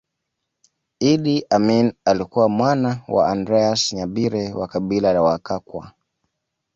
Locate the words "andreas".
3.31-3.93